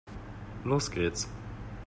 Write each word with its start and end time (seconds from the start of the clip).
Los 0.63 0.89
geht's! 0.89 1.29